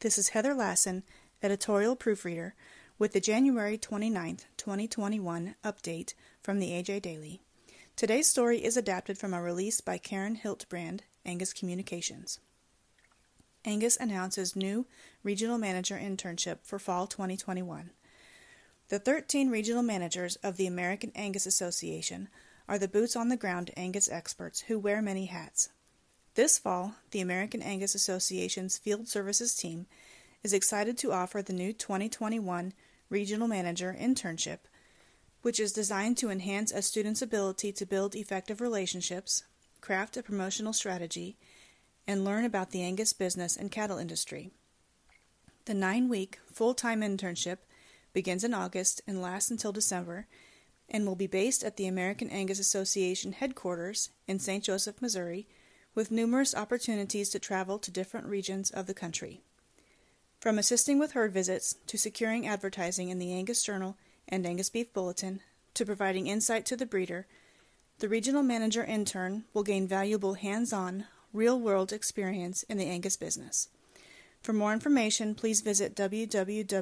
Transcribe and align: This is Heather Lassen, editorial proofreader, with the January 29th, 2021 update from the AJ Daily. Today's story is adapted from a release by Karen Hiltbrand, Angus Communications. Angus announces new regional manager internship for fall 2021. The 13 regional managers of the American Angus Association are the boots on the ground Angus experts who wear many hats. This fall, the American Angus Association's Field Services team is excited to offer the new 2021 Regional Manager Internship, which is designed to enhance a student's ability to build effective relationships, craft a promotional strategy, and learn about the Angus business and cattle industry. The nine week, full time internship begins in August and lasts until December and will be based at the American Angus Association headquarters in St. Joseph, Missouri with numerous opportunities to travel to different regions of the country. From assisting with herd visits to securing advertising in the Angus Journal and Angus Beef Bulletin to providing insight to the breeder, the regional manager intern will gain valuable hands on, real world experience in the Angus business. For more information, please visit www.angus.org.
This 0.00 0.16
is 0.16 0.28
Heather 0.28 0.54
Lassen, 0.54 1.02
editorial 1.42 1.96
proofreader, 1.96 2.54
with 3.00 3.14
the 3.14 3.20
January 3.20 3.76
29th, 3.76 4.44
2021 4.56 5.56
update 5.64 6.14
from 6.40 6.60
the 6.60 6.70
AJ 6.70 7.02
Daily. 7.02 7.40
Today's 7.96 8.28
story 8.28 8.64
is 8.64 8.76
adapted 8.76 9.18
from 9.18 9.34
a 9.34 9.42
release 9.42 9.80
by 9.80 9.98
Karen 9.98 10.36
Hiltbrand, 10.36 11.00
Angus 11.26 11.52
Communications. 11.52 12.38
Angus 13.64 13.96
announces 13.96 14.54
new 14.54 14.86
regional 15.24 15.58
manager 15.58 15.98
internship 16.00 16.58
for 16.62 16.78
fall 16.78 17.08
2021. 17.08 17.90
The 18.90 19.00
13 19.00 19.50
regional 19.50 19.82
managers 19.82 20.36
of 20.44 20.58
the 20.58 20.68
American 20.68 21.10
Angus 21.16 21.44
Association 21.44 22.28
are 22.68 22.78
the 22.78 22.86
boots 22.86 23.16
on 23.16 23.30
the 23.30 23.36
ground 23.36 23.72
Angus 23.76 24.08
experts 24.08 24.60
who 24.60 24.78
wear 24.78 25.02
many 25.02 25.26
hats. 25.26 25.70
This 26.38 26.56
fall, 26.56 26.94
the 27.10 27.20
American 27.20 27.62
Angus 27.62 27.96
Association's 27.96 28.78
Field 28.78 29.08
Services 29.08 29.56
team 29.56 29.86
is 30.44 30.52
excited 30.52 30.96
to 30.98 31.10
offer 31.10 31.42
the 31.42 31.52
new 31.52 31.72
2021 31.72 32.74
Regional 33.10 33.48
Manager 33.48 33.96
Internship, 34.00 34.58
which 35.42 35.58
is 35.58 35.72
designed 35.72 36.16
to 36.18 36.30
enhance 36.30 36.70
a 36.70 36.80
student's 36.80 37.22
ability 37.22 37.72
to 37.72 37.84
build 37.84 38.14
effective 38.14 38.60
relationships, 38.60 39.42
craft 39.80 40.16
a 40.16 40.22
promotional 40.22 40.72
strategy, 40.72 41.36
and 42.06 42.24
learn 42.24 42.44
about 42.44 42.70
the 42.70 42.82
Angus 42.82 43.12
business 43.12 43.56
and 43.56 43.72
cattle 43.72 43.98
industry. 43.98 44.52
The 45.64 45.74
nine 45.74 46.08
week, 46.08 46.38
full 46.52 46.72
time 46.72 47.00
internship 47.00 47.58
begins 48.12 48.44
in 48.44 48.54
August 48.54 49.02
and 49.08 49.20
lasts 49.20 49.50
until 49.50 49.72
December 49.72 50.28
and 50.88 51.04
will 51.04 51.16
be 51.16 51.26
based 51.26 51.64
at 51.64 51.76
the 51.76 51.88
American 51.88 52.30
Angus 52.30 52.60
Association 52.60 53.32
headquarters 53.32 54.10
in 54.28 54.38
St. 54.38 54.62
Joseph, 54.62 55.02
Missouri 55.02 55.48
with 55.98 56.10
numerous 56.12 56.54
opportunities 56.54 57.28
to 57.28 57.40
travel 57.40 57.76
to 57.76 57.90
different 57.90 58.24
regions 58.24 58.70
of 58.70 58.86
the 58.86 58.94
country. 58.94 59.40
From 60.38 60.56
assisting 60.56 60.96
with 61.00 61.10
herd 61.10 61.32
visits 61.32 61.74
to 61.88 61.98
securing 61.98 62.46
advertising 62.46 63.08
in 63.08 63.18
the 63.18 63.32
Angus 63.32 63.64
Journal 63.64 63.96
and 64.28 64.46
Angus 64.46 64.70
Beef 64.70 64.92
Bulletin 64.92 65.40
to 65.74 65.84
providing 65.84 66.28
insight 66.28 66.64
to 66.66 66.76
the 66.76 66.86
breeder, 66.86 67.26
the 67.98 68.08
regional 68.08 68.44
manager 68.44 68.84
intern 68.84 69.42
will 69.52 69.64
gain 69.64 69.88
valuable 69.88 70.34
hands 70.34 70.72
on, 70.72 71.06
real 71.32 71.58
world 71.58 71.92
experience 71.92 72.62
in 72.68 72.78
the 72.78 72.86
Angus 72.86 73.16
business. 73.16 73.68
For 74.40 74.52
more 74.52 74.72
information, 74.72 75.34
please 75.34 75.62
visit 75.62 75.96
www.angus.org. 75.96 76.74